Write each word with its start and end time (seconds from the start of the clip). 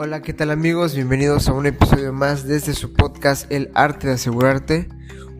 Hola, 0.00 0.22
¿qué 0.22 0.32
tal 0.32 0.52
amigos? 0.52 0.94
Bienvenidos 0.94 1.48
a 1.48 1.52
un 1.52 1.66
episodio 1.66 2.12
más 2.12 2.46
desde 2.46 2.72
su 2.72 2.92
podcast 2.92 3.50
El 3.50 3.68
arte 3.74 4.06
de 4.06 4.12
asegurarte, 4.12 4.86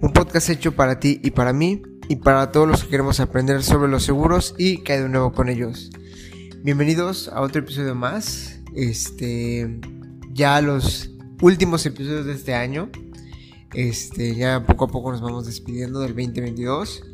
un 0.01 0.13
podcast 0.13 0.51
hecho 0.51 0.75
para 0.75 0.99
ti 0.99 1.21
y 1.23 1.31
para 1.31 1.53
mí 1.53 1.81
y 2.09 2.17
para 2.17 2.51
todos 2.51 2.67
los 2.67 2.83
que 2.83 2.91
queremos 2.91 3.21
aprender 3.21 3.63
sobre 3.63 3.89
los 3.89 4.03
seguros 4.03 4.57
y 4.59 4.79
caer 4.79 5.05
de 5.05 5.11
nuevo 5.11 5.33
con 5.33 5.49
ellos. 5.49 5.91
Bienvenidos 6.65 7.29
a 7.29 7.41
otro 7.41 7.61
episodio 7.61 7.95
más. 7.95 8.59
Este, 8.75 9.79
ya 10.33 10.61
los 10.61 11.09
últimos 11.41 11.87
episodios 11.87 12.27
de 12.27 12.33
este 12.33 12.55
año. 12.57 12.91
Este, 13.75 14.35
ya 14.35 14.67
poco 14.67 14.87
a 14.87 14.89
poco 14.89 15.13
nos 15.13 15.21
vamos 15.21 15.47
despidiendo 15.47 16.01
del 16.01 16.17
2022. 16.17 17.05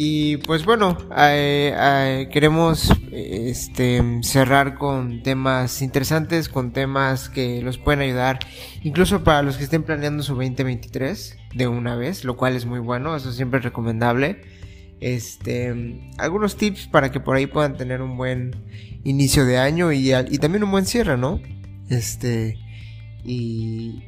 Y 0.00 0.36
pues 0.36 0.64
bueno, 0.64 0.96
queremos 2.30 2.92
este, 3.10 4.00
cerrar 4.22 4.76
con 4.76 5.24
temas 5.24 5.82
interesantes, 5.82 6.48
con 6.48 6.72
temas 6.72 7.28
que 7.28 7.60
los 7.62 7.78
pueden 7.78 8.02
ayudar, 8.02 8.38
incluso 8.84 9.24
para 9.24 9.42
los 9.42 9.56
que 9.56 9.64
estén 9.64 9.82
planeando 9.82 10.22
su 10.22 10.34
2023 10.34 11.36
de 11.52 11.66
una 11.66 11.96
vez, 11.96 12.24
lo 12.24 12.36
cual 12.36 12.54
es 12.54 12.64
muy 12.64 12.78
bueno, 12.78 13.16
eso 13.16 13.32
siempre 13.32 13.58
es 13.58 13.64
recomendable. 13.64 14.42
Este, 15.00 15.74
algunos 16.16 16.54
tips 16.54 16.86
para 16.86 17.10
que 17.10 17.18
por 17.18 17.34
ahí 17.34 17.48
puedan 17.48 17.76
tener 17.76 18.00
un 18.00 18.16
buen 18.16 18.54
inicio 19.02 19.44
de 19.46 19.58
año 19.58 19.90
y, 19.90 20.14
y 20.14 20.38
también 20.38 20.62
un 20.62 20.70
buen 20.70 20.86
cierre, 20.86 21.18
¿no? 21.18 21.40
Este, 21.90 22.56
y, 23.24 24.04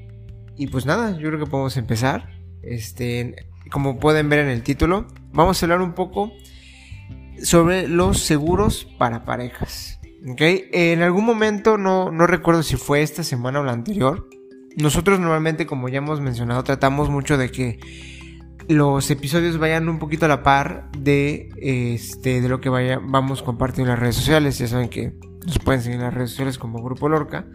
y 0.56 0.68
pues 0.68 0.86
nada, 0.86 1.18
yo 1.18 1.30
creo 1.30 1.40
que 1.40 1.50
podemos 1.50 1.76
empezar. 1.76 2.30
Este, 2.62 3.49
como 3.70 3.98
pueden 3.98 4.28
ver 4.28 4.40
en 4.40 4.48
el 4.48 4.62
título, 4.62 5.06
vamos 5.32 5.62
a 5.62 5.66
hablar 5.66 5.80
un 5.80 5.94
poco 5.94 6.32
sobre 7.42 7.88
los 7.88 8.20
seguros 8.20 8.86
para 8.98 9.24
parejas. 9.24 10.00
¿okay? 10.30 10.68
En 10.72 11.02
algún 11.02 11.24
momento, 11.24 11.78
no, 11.78 12.10
no 12.10 12.26
recuerdo 12.26 12.62
si 12.62 12.76
fue 12.76 13.02
esta 13.02 13.24
semana 13.24 13.60
o 13.60 13.64
la 13.64 13.72
anterior, 13.72 14.28
nosotros 14.76 15.18
normalmente, 15.18 15.66
como 15.66 15.88
ya 15.88 15.98
hemos 15.98 16.20
mencionado, 16.20 16.62
tratamos 16.62 17.10
mucho 17.10 17.36
de 17.36 17.50
que 17.50 17.78
los 18.68 19.10
episodios 19.10 19.58
vayan 19.58 19.88
un 19.88 19.98
poquito 19.98 20.26
a 20.26 20.28
la 20.28 20.42
par 20.42 20.90
de, 20.96 21.48
este, 21.60 22.40
de 22.40 22.48
lo 22.48 22.60
que 22.60 22.68
vaya, 22.68 23.00
vamos 23.02 23.42
compartiendo 23.42 23.90
en 23.90 23.96
las 23.96 24.00
redes 24.00 24.16
sociales. 24.16 24.58
Ya 24.58 24.68
saben 24.68 24.88
que 24.88 25.12
nos 25.44 25.58
pueden 25.58 25.82
seguir 25.82 25.98
en 25.98 26.04
las 26.04 26.14
redes 26.14 26.30
sociales 26.30 26.58
como 26.58 26.82
Grupo 26.82 27.08
Lorca. 27.08 27.46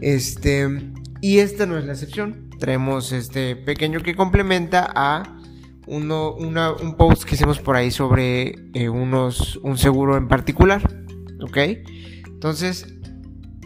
Este, 0.00 0.92
y 1.20 1.38
esta 1.38 1.66
no 1.66 1.76
es 1.76 1.84
la 1.84 1.92
excepción. 1.92 2.50
Traemos 2.60 3.10
este 3.10 3.56
pequeño 3.56 4.00
que 4.00 4.14
complementa 4.14 4.90
a 4.94 5.38
uno, 5.86 6.34
un 6.34 6.96
post 6.96 7.24
que 7.24 7.34
hicimos 7.34 7.58
por 7.58 7.76
ahí 7.76 7.90
sobre 7.90 8.54
eh, 8.74 8.88
unos, 8.88 9.56
un 9.62 9.78
seguro 9.78 10.16
en 10.16 10.28
particular. 10.28 10.82
¿Ok? 11.40 11.58
Entonces, 12.26 12.86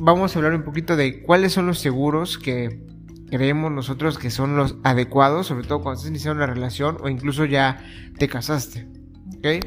vamos 0.01 0.35
a 0.35 0.39
hablar 0.39 0.55
un 0.55 0.65
poquito 0.65 0.97
de 0.97 1.23
cuáles 1.23 1.53
son 1.53 1.67
los 1.67 1.79
seguros 1.79 2.39
que 2.39 2.85
creemos 3.31 3.71
nosotros 3.71 4.19
que 4.19 4.31
son 4.31 4.57
los 4.57 4.77
adecuados, 4.85 5.47
sobre 5.47 5.67
todo 5.67 5.83
cuando 5.83 5.99
estás 5.99 6.11
iniciando 6.11 6.43
una 6.43 6.53
relación 6.53 6.97
o 7.01 7.09
incluso 7.09 7.45
ya 7.45 7.85
te 8.19 8.29
casaste. 8.29 8.89
¿Ok? 9.37 9.65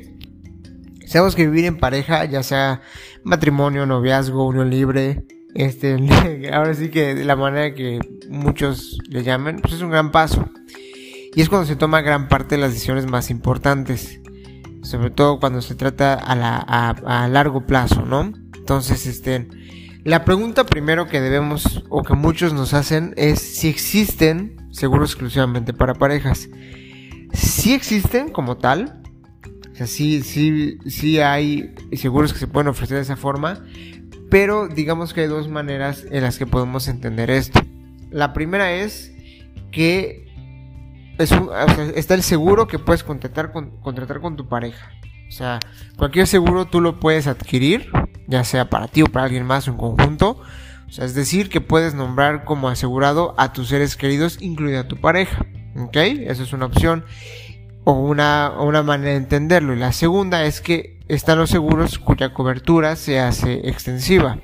Sabemos 1.06 1.36
que 1.36 1.46
vivir 1.46 1.66
en 1.66 1.78
pareja, 1.78 2.26
ya 2.26 2.42
sea 2.44 2.82
matrimonio, 3.24 3.86
noviazgo, 3.86 4.46
unión 4.48 4.70
libre, 4.70 5.26
este, 5.54 5.98
ahora 6.54 6.74
sí 6.74 6.90
que 6.90 7.16
de 7.16 7.26
la 7.26 7.36
manera 7.36 7.74
que 7.74 8.00
muchos 8.30 8.98
le 9.10 9.24
llamen, 9.24 9.60
pues 9.60 9.74
es 9.74 9.82
un 9.82 9.92
gran 9.92 10.12
paso. 10.12 10.50
Y 11.34 11.42
es 11.42 11.50
cuando 11.50 11.66
se 11.66 11.76
toma 11.76 12.02
gran 12.02 12.28
parte 12.28 12.56
de 12.56 12.62
las 12.62 12.74
decisiones 12.74 13.06
más 13.06 13.30
importantes. 13.30 14.20
Sobre 14.84 15.12
todo 15.12 15.40
cuando 15.40 15.62
se 15.62 15.76
trata 15.76 16.16
a, 16.16 17.28
largo 17.28 17.66
plazo, 17.66 18.06
¿no? 18.06 18.34
Entonces, 18.56 19.06
este, 19.06 19.48
la 20.04 20.26
pregunta 20.26 20.66
primero 20.66 21.08
que 21.08 21.22
debemos 21.22 21.84
o 21.90 22.04
que 22.04 22.16
muchos 22.16 22.54
nos 22.54 22.74
hacen 22.74 23.14
es 23.16 23.40
si 23.40 23.70
existen 23.70 24.58
seguros 24.72 25.12
exclusivamente 25.12 25.74
para 25.74 25.94
parejas. 25.94 26.50
Si 27.34 27.74
existen 27.74 28.30
como 28.30 28.58
tal, 28.58 29.02
o 29.72 29.76
sea, 29.76 29.88
sí, 29.88 30.22
sí, 30.24 30.80
sí 30.88 31.20
hay 31.20 31.74
seguros 31.94 32.34
que 32.34 32.40
se 32.40 32.48
pueden 32.48 32.68
ofrecer 32.68 32.98
de 32.98 33.04
esa 33.04 33.16
forma, 33.16 33.64
pero 34.30 34.68
digamos 34.68 35.14
que 35.14 35.22
hay 35.22 35.28
dos 35.28 35.48
maneras 35.48 36.06
en 36.10 36.24
las 36.24 36.38
que 36.38 36.48
podemos 36.48 36.88
entender 36.88 37.30
esto. 37.30 37.62
La 38.10 38.34
primera 38.34 38.74
es 38.74 39.14
que 39.72 40.31
está 41.22 42.14
el 42.14 42.24
seguro 42.24 42.68
que 42.68 42.80
puedes 42.80 43.04
contratar 43.04 43.52
con, 43.52 43.82
contratar 43.82 44.22
con 44.22 44.36
tu 44.36 44.48
pareja. 44.48 44.92
O 45.28 45.32
sea, 45.32 45.60
cualquier 45.98 46.28
seguro 46.28 46.66
tú 46.66 46.82
lo 46.82 47.00
puedes 47.00 47.28
adquirir, 47.28 47.90
ya 48.28 48.44
sea 48.44 48.70
para 48.70 48.88
ti 48.88 49.02
o 49.02 49.08
para 49.08 49.26
alguien 49.26 49.46
más 49.46 49.68
en 49.68 49.78
conjunto. 49.78 50.42
O 50.88 50.92
sea, 50.92 51.06
es 51.06 51.16
decir, 51.16 51.50
que 51.50 51.62
puedes 51.62 51.94
nombrar 51.94 52.44
como 52.44 52.68
asegurado 52.68 53.34
a 53.38 53.54
tus 53.54 53.70
seres 53.70 53.96
queridos, 53.96 54.38
incluida 54.42 54.90
tu 54.90 54.98
pareja. 54.98 55.46
¿Ok? 55.78 55.96
Esa 55.96 56.44
es 56.44 56.52
una 56.52 56.66
opción 56.66 57.06
o 57.86 57.94
una, 57.94 58.52
una 58.60 58.84
manera 58.84 59.12
de 59.12 59.18
entenderlo. 59.18 59.74
Y 59.74 59.80
la 59.80 59.94
segunda 59.94 60.44
es 60.44 60.60
que 60.60 61.00
están 61.08 61.38
los 61.38 61.50
seguros 61.50 61.98
cuya 61.98 62.34
cobertura 62.34 62.96
se 62.96 63.20
hace 63.20 63.70
extensiva. 63.70 64.40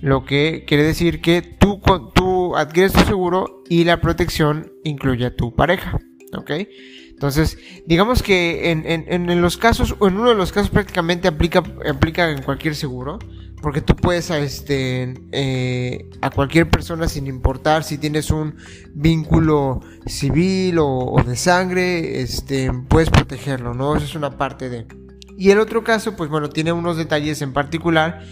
Lo 0.00 0.24
que 0.24 0.64
quiere 0.66 0.84
decir 0.84 1.20
que 1.20 1.42
tú, 1.42 1.80
tú 2.14 2.37
adquieres 2.58 2.92
tu 2.92 3.00
seguro 3.00 3.62
y 3.68 3.84
la 3.84 4.00
protección 4.00 4.72
incluye 4.84 5.26
a 5.26 5.36
tu 5.36 5.54
pareja. 5.54 5.98
¿Ok? 6.36 6.50
Entonces, 7.10 7.58
digamos 7.86 8.22
que 8.22 8.70
en, 8.70 8.84
en, 8.86 9.30
en, 9.30 9.42
los 9.42 9.56
casos, 9.56 9.96
o 9.98 10.06
en 10.06 10.18
uno 10.18 10.28
de 10.28 10.36
los 10.36 10.52
casos 10.52 10.70
prácticamente 10.70 11.26
aplica, 11.26 11.62
aplica 11.88 12.30
en 12.30 12.42
cualquier 12.42 12.76
seguro, 12.76 13.18
porque 13.60 13.80
tú 13.80 13.96
puedes 13.96 14.30
a, 14.30 14.38
este, 14.38 15.14
eh, 15.32 16.08
a 16.20 16.30
cualquier 16.30 16.70
persona 16.70 17.08
sin 17.08 17.26
importar 17.26 17.82
si 17.82 17.98
tienes 17.98 18.30
un 18.30 18.54
vínculo 18.94 19.80
civil 20.06 20.76
o, 20.78 21.20
de 21.26 21.34
sangre, 21.34 22.20
este, 22.20 22.70
puedes 22.88 23.10
protegerlo, 23.10 23.74
¿no? 23.74 23.96
Eso 23.96 24.04
es 24.04 24.14
una 24.14 24.38
parte 24.38 24.68
de... 24.68 24.86
Y 25.36 25.50
el 25.50 25.58
otro 25.58 25.82
caso, 25.82 26.14
pues 26.16 26.30
bueno, 26.30 26.50
tiene 26.50 26.72
unos 26.72 26.96
detalles 26.96 27.42
en 27.42 27.52
particular 27.52 28.22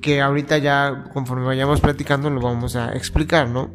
que 0.00 0.20
ahorita 0.20 0.58
ya 0.58 1.04
conforme 1.12 1.46
vayamos 1.46 1.80
platicando 1.80 2.30
lo 2.30 2.40
vamos 2.40 2.76
a 2.76 2.92
explicar, 2.94 3.48
¿no? 3.48 3.74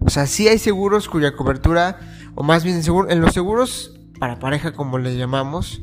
O 0.00 0.10
sea, 0.10 0.26
sí 0.26 0.48
hay 0.48 0.58
seguros 0.58 1.08
cuya 1.08 1.36
cobertura, 1.36 1.98
o 2.34 2.42
más 2.42 2.64
bien 2.64 2.80
en 3.08 3.20
los 3.20 3.34
seguros 3.34 3.94
para 4.18 4.38
pareja 4.38 4.72
como 4.72 4.98
le 4.98 5.16
llamamos, 5.16 5.82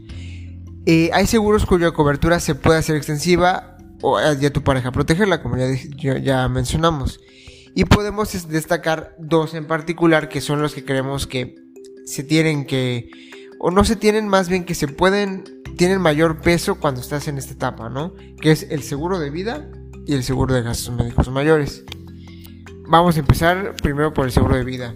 eh, 0.86 1.10
hay 1.14 1.28
seguros 1.28 1.66
cuya 1.66 1.92
cobertura 1.92 2.40
se 2.40 2.56
puede 2.56 2.80
hacer 2.80 2.96
extensiva 2.96 3.78
o 4.02 4.18
a 4.18 4.36
tu 4.38 4.64
pareja 4.64 4.92
protegerla, 4.92 5.42
como 5.42 5.58
ya, 5.58 6.18
ya 6.20 6.48
mencionamos. 6.48 7.20
Y 7.74 7.86
podemos 7.86 8.48
destacar 8.48 9.16
dos 9.20 9.54
en 9.54 9.66
particular 9.66 10.30
que 10.30 10.42
son 10.42 10.62
los 10.62 10.74
que 10.74 10.86
creemos 10.86 11.28
que 11.28 11.56
se 12.06 12.24
tienen 12.24 12.66
que, 12.66 13.10
o 13.60 13.72
no 13.72 13.84
se 13.84 13.96
tienen 13.96 14.28
más 14.28 14.48
bien 14.48 14.64
que 14.64 14.76
se 14.76 14.88
pueden 14.88 15.44
tienen 15.76 16.02
mayor 16.02 16.40
peso 16.42 16.76
cuando 16.76 17.02
estás 17.02 17.28
en 17.28 17.38
esta 17.38 17.54
etapa, 17.54 17.90
¿no? 17.90 18.14
Que 18.42 18.52
es 18.52 18.68
el 18.70 18.84
seguro 18.84 19.20
de 19.20 19.30
vida 19.30 19.70
y 20.06 20.14
el 20.14 20.24
seguro 20.24 20.54
de 20.54 20.62
gastos 20.62 20.96
médicos 20.96 21.30
mayores. 21.30 21.84
Vamos 22.88 23.18
a 23.18 23.20
empezar 23.20 23.76
primero 23.82 24.14
por 24.14 24.26
el 24.26 24.32
seguro 24.32 24.56
de 24.56 24.64
vida. 24.64 24.96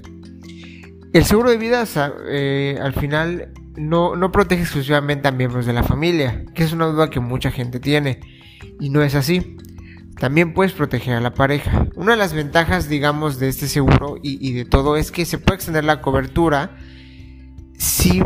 El 1.11 1.25
seguro 1.25 1.49
de 1.49 1.57
vida 1.57 1.83
eh, 2.27 2.77
al 2.81 2.93
final 2.93 3.51
no, 3.75 4.15
no 4.15 4.31
protege 4.31 4.61
exclusivamente 4.61 5.27
a 5.27 5.31
miembros 5.31 5.65
de 5.65 5.73
la 5.73 5.83
familia, 5.83 6.45
que 6.53 6.63
es 6.63 6.71
una 6.71 6.85
duda 6.85 7.09
que 7.09 7.19
mucha 7.19 7.51
gente 7.51 7.79
tiene. 7.79 8.19
Y 8.79 8.89
no 8.89 9.01
es 9.01 9.15
así. 9.15 9.57
También 10.19 10.53
puedes 10.53 10.73
proteger 10.73 11.15
a 11.15 11.21
la 11.21 11.33
pareja. 11.33 11.87
Una 11.95 12.11
de 12.11 12.17
las 12.17 12.33
ventajas, 12.33 12.89
digamos, 12.89 13.39
de 13.39 13.47
este 13.47 13.67
seguro 13.67 14.17
y, 14.21 14.47
y 14.47 14.53
de 14.53 14.65
todo 14.65 14.97
es 14.97 15.11
que 15.11 15.25
se 15.25 15.37
puede 15.37 15.55
extender 15.55 15.83
la 15.83 16.01
cobertura 16.01 16.77
si 17.77 18.21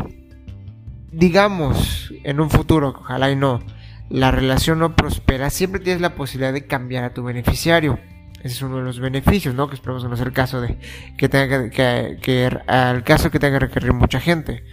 digamos, 1.13 2.13
en 2.24 2.40
un 2.40 2.50
futuro, 2.50 2.96
ojalá 3.00 3.31
y 3.31 3.35
no, 3.35 3.62
la 4.09 4.32
relación 4.32 4.79
no 4.79 4.96
prospera, 4.96 5.49
siempre 5.49 5.79
tienes 5.79 6.02
la 6.02 6.16
posibilidad 6.16 6.53
de 6.53 6.66
cambiar 6.66 7.03
a 7.03 7.14
tu 7.14 7.23
beneficiario. 7.23 7.99
Ese 8.40 8.55
es 8.55 8.61
uno 8.61 8.78
de 8.78 8.84
los 8.84 8.99
beneficios, 8.99 9.55
¿no? 9.55 9.70
Que 9.70 9.76
esperamos 9.76 10.03
no 10.03 10.17
sea 10.17 10.26
el 10.26 10.34
caso 10.34 10.59
de 10.59 10.78
que 11.17 11.29
tenga 11.29 11.70
que, 11.70 12.17
que, 12.22 12.46
al 12.67 13.03
caso 13.03 13.32
que 13.32 13.40
tenga 13.40 13.58
que 13.58 13.67
requerir 13.67 13.93
mucha 13.93 14.20
gente. 14.20 14.66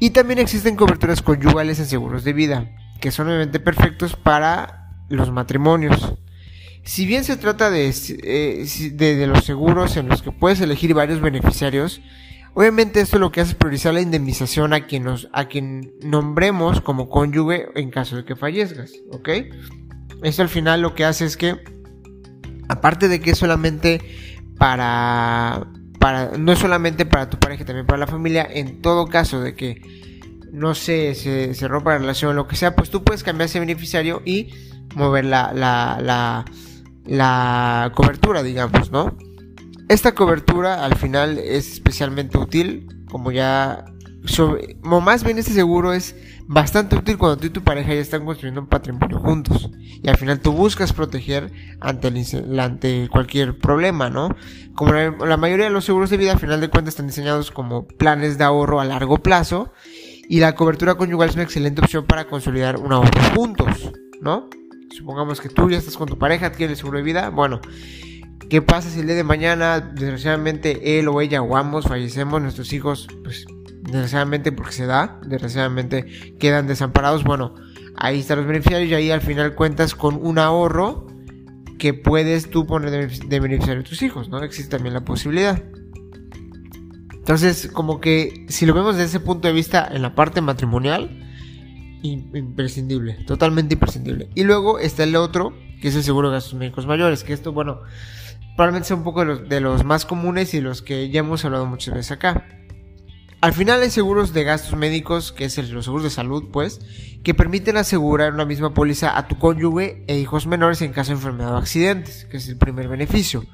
Y 0.00 0.10
también 0.10 0.40
existen 0.40 0.74
coberturas 0.74 1.22
conyugales 1.22 1.78
en 1.78 1.86
seguros 1.86 2.24
de 2.24 2.32
vida, 2.32 2.70
que 3.00 3.12
son 3.12 3.28
obviamente 3.28 3.60
perfectos 3.60 4.16
para 4.16 4.90
los 5.08 5.30
matrimonios. 5.30 6.14
Si 6.84 7.06
bien 7.06 7.22
se 7.22 7.36
trata 7.36 7.70
de, 7.70 7.94
eh, 8.24 8.64
de 8.94 9.26
los 9.26 9.44
seguros 9.44 9.96
en 9.96 10.08
los 10.08 10.22
que 10.22 10.32
puedes 10.32 10.60
elegir 10.60 10.94
varios 10.94 11.20
beneficiarios, 11.20 12.00
Obviamente 12.54 13.00
esto 13.00 13.18
lo 13.18 13.30
que 13.30 13.40
hace 13.40 13.52
es 13.52 13.56
priorizar 13.56 13.94
la 13.94 14.00
indemnización 14.00 14.72
a 14.72 14.86
quien, 14.86 15.04
nos, 15.04 15.28
a 15.32 15.46
quien 15.46 15.92
nombremos 16.02 16.80
como 16.80 17.08
cónyuge 17.08 17.68
en 17.74 17.90
caso 17.90 18.16
de 18.16 18.24
que 18.24 18.36
fallezcas, 18.36 18.92
¿ok? 19.12 19.28
Esto 20.22 20.42
al 20.42 20.48
final 20.48 20.82
lo 20.82 20.94
que 20.94 21.04
hace 21.04 21.24
es 21.24 21.36
que, 21.36 21.56
aparte 22.68 23.08
de 23.08 23.20
que 23.20 23.30
es 23.30 23.38
solamente 23.38 24.00
para, 24.58 25.68
para, 26.00 26.36
no 26.36 26.52
es 26.52 26.58
solamente 26.58 27.06
para 27.06 27.30
tu 27.30 27.38
pareja, 27.38 27.64
también 27.64 27.86
para 27.86 27.98
la 27.98 28.06
familia, 28.06 28.46
en 28.50 28.82
todo 28.82 29.06
caso 29.06 29.40
de 29.40 29.54
que, 29.54 29.80
no 30.50 30.74
se, 30.74 31.14
se 31.14 31.68
rompa 31.68 31.92
la 31.92 31.98
relación 31.98 32.30
o 32.30 32.34
lo 32.34 32.48
que 32.48 32.56
sea, 32.56 32.74
pues 32.74 32.88
tú 32.88 33.04
puedes 33.04 33.22
cambiar 33.22 33.50
ese 33.50 33.60
beneficiario 33.60 34.22
y 34.24 34.54
mover 34.96 35.26
la, 35.26 35.52
la, 35.52 35.98
la 36.00 36.46
la 37.08 37.90
cobertura, 37.94 38.42
digamos, 38.42 38.92
¿no? 38.92 39.16
Esta 39.88 40.14
cobertura 40.14 40.84
al 40.84 40.96
final 40.96 41.38
es 41.38 41.72
especialmente 41.72 42.36
útil, 42.36 42.86
como 43.10 43.32
ya... 43.32 43.86
o 44.84 45.00
más 45.00 45.24
bien 45.24 45.38
este 45.38 45.52
seguro 45.52 45.94
es 45.94 46.14
bastante 46.46 46.96
útil 46.96 47.16
cuando 47.16 47.38
tú 47.38 47.46
y 47.46 47.50
tu 47.50 47.62
pareja 47.62 47.94
ya 47.94 48.00
están 48.00 48.26
construyendo 48.26 48.60
un 48.60 48.66
patrimonio 48.66 49.18
juntos. 49.18 49.70
Y 50.02 50.08
al 50.08 50.18
final 50.18 50.40
tú 50.40 50.52
buscas 50.52 50.92
proteger 50.92 51.52
ante, 51.80 53.08
cualquier 53.10 53.58
problema, 53.58 54.10
¿no? 54.10 54.36
Como 54.74 54.92
la, 54.92 55.10
la, 55.10 55.36
mayoría 55.38 55.66
de 55.66 55.70
los 55.70 55.86
seguros 55.86 56.10
de 56.10 56.18
vida 56.18 56.32
al 56.32 56.38
final 56.38 56.60
de 56.60 56.68
cuentas 56.68 56.92
están 56.92 57.06
diseñados 57.06 57.50
como 57.50 57.86
planes 57.86 58.36
de 58.36 58.44
ahorro 58.44 58.80
a 58.80 58.84
largo 58.84 59.18
plazo. 59.18 59.72
Y 60.28 60.40
la 60.40 60.54
cobertura 60.54 60.96
conyugal 60.96 61.30
es 61.30 61.34
una 61.34 61.44
excelente 61.44 61.80
opción 61.80 62.04
para 62.04 62.26
consolidar 62.26 62.76
un 62.76 62.92
ahorro 62.92 63.20
juntos, 63.34 63.90
¿no? 64.20 64.50
Supongamos 64.90 65.40
que 65.40 65.48
tú 65.48 65.70
ya 65.70 65.78
estás 65.78 65.96
con 65.96 66.08
tu 66.08 66.18
pareja, 66.18 66.52
tienes 66.52 66.78
seguro 66.78 66.98
de 66.98 67.04
vida. 67.04 67.30
Bueno, 67.30 67.62
¿Qué 68.48 68.62
pasa 68.62 68.88
si 68.90 69.00
el 69.00 69.06
día 69.06 69.16
de 69.16 69.24
mañana, 69.24 69.80
desgraciadamente, 69.80 70.98
él 70.98 71.08
o 71.08 71.20
ella 71.20 71.42
o 71.42 71.56
ambos 71.56 71.84
fallecemos, 71.84 72.40
nuestros 72.40 72.72
hijos, 72.72 73.06
pues, 73.22 73.46
desgraciadamente 73.82 74.52
porque 74.52 74.72
se 74.72 74.86
da, 74.86 75.20
desgraciadamente 75.26 76.36
quedan 76.38 76.66
desamparados? 76.66 77.24
Bueno, 77.24 77.54
ahí 77.96 78.20
están 78.20 78.38
los 78.38 78.46
beneficiarios 78.46 78.90
y 78.90 78.94
ahí 78.94 79.10
al 79.10 79.20
final 79.20 79.54
cuentas 79.54 79.94
con 79.94 80.14
un 80.14 80.38
ahorro 80.38 81.06
que 81.78 81.94
puedes 81.94 82.50
tú 82.50 82.66
poner 82.66 82.90
de, 82.90 83.40
beneficiario 83.40 83.82
a 83.82 83.84
tus 83.84 84.02
hijos, 84.02 84.28
¿no? 84.28 84.42
Existe 84.42 84.76
también 84.76 84.94
la 84.94 85.04
posibilidad. 85.04 85.62
Entonces, 87.12 87.68
como 87.72 88.00
que 88.00 88.46
si 88.48 88.66
lo 88.66 88.74
vemos 88.74 88.96
desde 88.96 89.08
ese 89.08 89.20
punto 89.20 89.48
de 89.48 89.54
vista 89.54 89.86
en 89.90 90.02
la 90.02 90.14
parte 90.14 90.40
matrimonial, 90.40 91.24
imprescindible, 92.02 93.14
totalmente 93.26 93.74
imprescindible. 93.74 94.28
Y 94.34 94.44
luego 94.44 94.78
está 94.78 95.04
el 95.04 95.16
otro, 95.16 95.54
que 95.80 95.88
es 95.88 95.96
el 95.96 96.02
seguro 96.02 96.28
de 96.28 96.36
gastos 96.36 96.54
médicos 96.54 96.86
mayores, 96.86 97.24
que 97.24 97.32
esto, 97.32 97.52
bueno, 97.52 97.80
probablemente 98.56 98.88
sea 98.88 98.96
un 98.96 99.04
poco 99.04 99.24
de 99.24 99.60
los, 99.60 99.84
más 99.84 100.04
comunes 100.04 100.54
y 100.54 100.60
los 100.60 100.82
que 100.82 101.10
ya 101.10 101.20
hemos 101.20 101.44
hablado 101.44 101.66
muchas 101.66 101.94
veces 101.94 102.12
acá. 102.12 102.46
Al 103.40 103.52
final 103.52 103.82
hay 103.82 103.90
seguros 103.90 104.32
de 104.32 104.42
gastos 104.42 104.76
médicos, 104.76 105.30
que 105.30 105.44
es 105.44 105.58
el, 105.58 105.70
los 105.70 105.84
seguros 105.84 106.02
de 106.02 106.10
salud, 106.10 106.46
pues, 106.52 106.80
que 107.22 107.34
permiten 107.34 107.76
asegurar 107.76 108.34
una 108.34 108.44
misma 108.44 108.74
póliza 108.74 109.16
a 109.16 109.28
tu 109.28 109.38
cónyuge 109.38 110.02
e 110.08 110.18
hijos 110.18 110.48
menores 110.48 110.82
en 110.82 110.92
caso 110.92 111.12
de 111.12 111.18
enfermedad 111.18 111.54
o 111.54 111.56
accidentes, 111.58 112.24
que 112.24 112.38
es 112.38 112.48
el 112.48 112.56
primer 112.56 112.88
beneficio. 112.88 113.44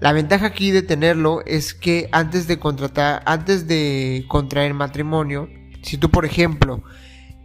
La 0.00 0.12
ventaja 0.12 0.46
aquí 0.46 0.70
de 0.70 0.82
tenerlo 0.82 1.42
es 1.44 1.74
que 1.74 2.08
antes 2.12 2.46
de 2.46 2.58
contratar, 2.58 3.22
antes 3.26 3.66
de 3.66 4.24
contraer 4.28 4.72
matrimonio, 4.72 5.48
si 5.82 5.98
tú 5.98 6.08
por 6.08 6.24
ejemplo 6.24 6.82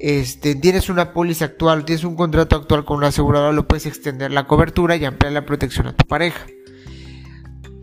este, 0.05 0.55
tienes 0.55 0.89
una 0.89 1.13
póliza 1.13 1.45
actual, 1.45 1.85
tienes 1.85 2.03
un 2.03 2.17
contrato 2.17 2.57
actual 2.57 2.83
con 2.83 2.97
una 2.97 3.07
aseguradora, 3.07 3.53
lo 3.53 3.69
puedes 3.69 3.85
extender 3.85 4.31
la 4.31 4.47
cobertura 4.47 4.97
y 4.97 5.05
ampliar 5.05 5.31
la 5.31 5.45
protección 5.45 5.87
a 5.87 5.95
tu 5.95 6.05
pareja. 6.05 6.45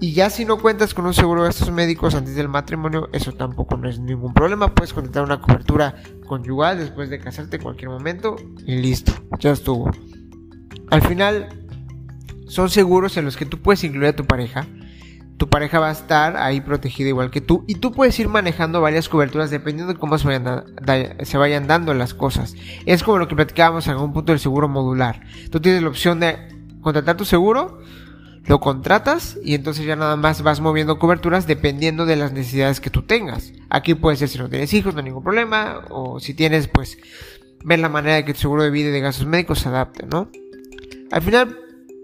Y 0.02 0.12
ya 0.12 0.28
si 0.28 0.44
no 0.44 0.58
cuentas 0.58 0.92
con 0.92 1.06
un 1.06 1.14
seguro 1.14 1.40
de 1.40 1.48
gastos 1.48 1.70
médicos 1.70 2.14
antes 2.14 2.34
del 2.34 2.50
matrimonio, 2.50 3.08
eso 3.14 3.32
tampoco 3.32 3.78
no 3.78 3.88
es 3.88 3.98
ningún 3.98 4.34
problema. 4.34 4.74
Puedes 4.74 4.92
contratar 4.92 5.24
una 5.24 5.40
cobertura 5.40 5.94
conyugal 6.26 6.78
después 6.78 7.08
de 7.08 7.20
casarte 7.20 7.56
en 7.56 7.62
cualquier 7.62 7.88
momento 7.88 8.36
y 8.66 8.76
listo, 8.76 9.14
ya 9.38 9.52
estuvo. 9.52 9.90
Al 10.90 11.00
final, 11.00 11.48
son 12.48 12.68
seguros 12.68 13.16
en 13.16 13.24
los 13.24 13.38
que 13.38 13.46
tú 13.46 13.62
puedes 13.62 13.82
incluir 13.82 14.08
a 14.08 14.16
tu 14.16 14.26
pareja. 14.26 14.66
Tu 15.40 15.48
pareja 15.48 15.80
va 15.80 15.88
a 15.88 15.92
estar 15.92 16.36
ahí 16.36 16.60
protegida 16.60 17.08
igual 17.08 17.30
que 17.30 17.40
tú 17.40 17.64
y 17.66 17.76
tú 17.76 17.92
puedes 17.92 18.20
ir 18.20 18.28
manejando 18.28 18.82
varias 18.82 19.08
coberturas 19.08 19.48
dependiendo 19.48 19.94
de 19.94 19.98
cómo 19.98 20.18
se 20.18 20.28
vayan, 20.28 21.66
dando 21.66 21.94
las 21.94 22.12
cosas. 22.12 22.54
Es 22.84 23.02
como 23.02 23.16
lo 23.16 23.26
que 23.26 23.34
platicábamos 23.36 23.86
en 23.86 23.94
algún 23.94 24.12
punto 24.12 24.32
del 24.32 24.38
seguro 24.38 24.68
modular. 24.68 25.22
Tú 25.50 25.58
tienes 25.58 25.80
la 25.80 25.88
opción 25.88 26.20
de 26.20 26.36
contratar 26.82 27.16
tu 27.16 27.24
seguro 27.24 27.80
lo 28.44 28.60
contratas 28.60 29.38
y 29.42 29.54
entonces 29.54 29.86
ya 29.86 29.96
nada 29.96 30.16
más 30.16 30.42
vas 30.42 30.60
moviendo 30.60 30.98
coberturas 30.98 31.46
dependiendo 31.46 32.04
de 32.04 32.16
las 32.16 32.32
necesidades 32.32 32.78
que 32.80 32.90
tú 32.90 33.00
tengas. 33.00 33.54
Aquí 33.70 33.94
puede 33.94 34.18
ser 34.18 34.28
si 34.28 34.36
no 34.36 34.50
tienes 34.50 34.74
hijos, 34.74 34.92
no 34.92 34.98
hay 34.98 35.06
ningún 35.06 35.22
problema, 35.22 35.86
o 35.88 36.20
si 36.20 36.34
tienes, 36.34 36.68
pues, 36.68 36.98
ver 37.64 37.78
la 37.78 37.88
manera 37.88 38.16
de 38.16 38.26
que 38.26 38.34
tu 38.34 38.40
seguro 38.40 38.62
de 38.62 38.70
vida 38.70 38.90
y 38.90 38.92
de 38.92 39.00
gastos 39.00 39.26
médicos 39.26 39.60
se 39.60 39.70
adapte, 39.70 40.04
¿no? 40.06 40.30
Al 41.10 41.22
final 41.22 41.56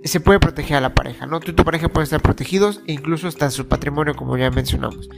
se 0.09 0.21
puede 0.21 0.41
proteger 0.41 0.77
a 0.77 0.81
la 0.81 0.95
pareja, 0.95 1.27
¿no? 1.27 1.41
Tú 1.41 1.53
y 1.53 1.55
tu 1.55 1.65
pareja 1.65 1.89
pueden 1.89 2.05
estar 2.05 2.21
protegidos 2.21 2.83
e 2.87 2.93
incluso 2.93 3.29
hasta 3.29 3.51
su 3.51 3.67
patrimonio, 3.67 4.15
como 4.15 4.37
ya 4.37 4.51
mencionamos. 4.51 5.09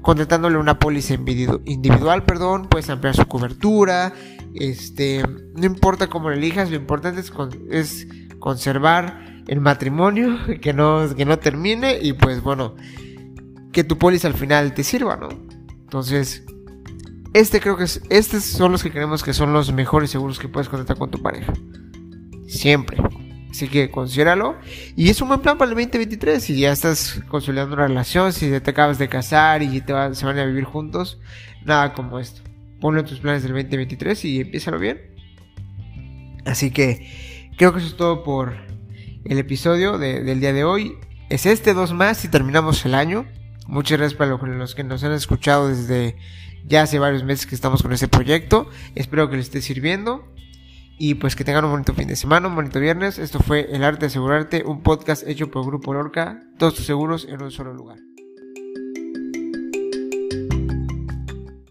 Contratándole 0.00 0.58
una 0.58 0.78
póliza 0.78 1.14
individual, 1.14 2.24
perdón, 2.24 2.68
puedes 2.68 2.88
ampliar 2.88 3.16
su 3.16 3.26
cobertura, 3.26 4.12
este, 4.54 5.22
no 5.54 5.66
importa 5.66 6.08
cómo 6.08 6.30
lo 6.30 6.36
elijas, 6.36 6.70
lo 6.70 6.76
importante 6.76 7.20
es, 7.20 7.32
es 7.70 8.06
conservar 8.38 9.42
el 9.48 9.60
matrimonio, 9.60 10.38
que 10.60 10.72
no, 10.72 11.14
que 11.16 11.24
no 11.24 11.38
termine 11.38 11.98
y 12.00 12.12
pues 12.12 12.42
bueno, 12.42 12.76
que 13.72 13.84
tu 13.84 13.98
póliza 13.98 14.28
al 14.28 14.34
final 14.34 14.72
te 14.74 14.84
sirva, 14.84 15.16
¿no? 15.16 15.28
Entonces, 15.68 16.44
este 17.34 17.60
creo 17.60 17.76
que 17.76 17.84
es, 17.84 18.02
estos 18.08 18.44
son 18.44 18.72
los 18.72 18.82
que 18.82 18.90
creemos 18.90 19.22
que 19.22 19.32
son 19.32 19.52
los 19.52 19.72
mejores 19.72 20.10
seguros 20.10 20.38
que 20.38 20.48
puedes 20.48 20.68
contratar 20.68 20.96
con 20.96 21.10
tu 21.10 21.20
pareja. 21.20 21.52
Siempre. 22.46 22.98
Así 23.50 23.68
que 23.68 23.90
considéralo. 23.90 24.56
Y 24.96 25.08
es 25.08 25.20
un 25.20 25.28
buen 25.28 25.40
plan 25.40 25.56
para 25.58 25.70
el 25.70 25.76
2023. 25.76 26.42
Si 26.42 26.58
ya 26.60 26.72
estás 26.72 27.20
consolidando 27.28 27.74
una 27.74 27.86
relación, 27.86 28.32
si 28.32 28.48
te 28.60 28.70
acabas 28.70 28.98
de 28.98 29.08
casar 29.08 29.62
y 29.62 29.80
te 29.80 29.92
se 30.14 30.26
van 30.26 30.38
a 30.38 30.44
vivir 30.44 30.64
juntos, 30.64 31.18
nada 31.64 31.92
como 31.94 32.18
esto. 32.18 32.42
Ponlo 32.80 33.00
en 33.00 33.06
tus 33.06 33.20
planes 33.20 33.42
del 33.42 33.52
2023 33.52 34.24
y 34.24 34.40
empiézalo 34.40 34.78
bien. 34.78 35.00
Así 36.44 36.70
que 36.70 37.50
creo 37.56 37.72
que 37.72 37.78
eso 37.78 37.88
es 37.88 37.96
todo 37.96 38.22
por 38.22 38.54
el 39.24 39.38
episodio 39.38 39.98
del 39.98 40.40
día 40.40 40.52
de 40.52 40.64
hoy. 40.64 40.94
Es 41.28 41.44
este, 41.44 41.74
dos 41.74 41.92
más 41.92 42.24
y 42.24 42.28
terminamos 42.28 42.84
el 42.84 42.94
año. 42.94 43.26
Muchas 43.66 43.98
gracias 43.98 44.16
para 44.16 44.36
los 44.36 44.74
que 44.74 44.84
nos 44.84 45.04
han 45.04 45.12
escuchado 45.12 45.68
desde 45.68 46.16
ya 46.64 46.82
hace 46.82 46.98
varios 46.98 47.24
meses 47.24 47.46
que 47.46 47.54
estamos 47.54 47.82
con 47.82 47.92
este 47.92 48.08
proyecto. 48.08 48.68
Espero 48.94 49.28
que 49.28 49.36
les 49.36 49.46
esté 49.46 49.60
sirviendo. 49.60 50.26
Y 50.98 51.14
pues 51.14 51.36
que 51.36 51.44
tengan 51.44 51.64
un 51.64 51.70
bonito 51.70 51.94
fin 51.94 52.08
de 52.08 52.16
semana, 52.16 52.48
un 52.48 52.56
bonito 52.56 52.80
viernes. 52.80 53.18
Esto 53.18 53.38
fue 53.38 53.68
El 53.70 53.84
Arte 53.84 54.00
de 54.00 54.06
Asegurarte, 54.06 54.64
un 54.64 54.82
podcast 54.82 55.26
hecho 55.26 55.48
por 55.48 55.64
Grupo 55.64 55.94
Lorca, 55.94 56.42
todos 56.58 56.74
tus 56.74 56.86
seguros 56.86 57.26
en 57.28 57.40
un 57.40 57.52
solo 57.52 57.72
lugar. 57.72 57.98